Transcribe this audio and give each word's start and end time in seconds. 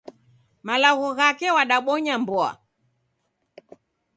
Malagho 0.65 1.07
ghake 1.17 1.47
wadabonya 1.57 2.15
mboa. 2.21 2.51